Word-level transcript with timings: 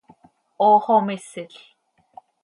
¡Hoox 0.63 0.85
oo 0.93 1.03
misil! 1.07 1.53